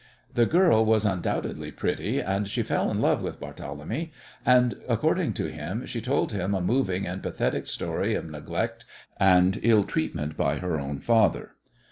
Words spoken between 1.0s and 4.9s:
undoubtedly pretty, and she fell in love with Barthélemy, and,